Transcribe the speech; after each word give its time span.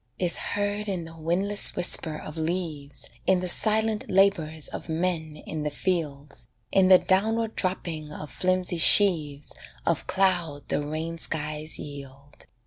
Is 0.17 0.39
heard 0.39 0.89
in 0.89 1.05
the 1.05 1.15
windless 1.15 1.75
whisper 1.75 2.17
of 2.17 2.35
leaves 2.35 3.07
In 3.27 3.39
the 3.39 3.47
silent 3.47 4.09
labours 4.09 4.67
of 4.67 4.89
men 4.89 5.37
in 5.45 5.61
the 5.61 5.69
fields, 5.69 6.47
In 6.71 6.87
the 6.87 6.97
downward 6.97 7.55
dropping 7.55 8.11
of 8.11 8.31
flimsy 8.31 8.77
sheaves 8.77 9.53
Of 9.85 10.07
cloud 10.07 10.67
the 10.69 10.81
rain 10.81 11.19
skies 11.19 11.77
yield. 11.77 12.47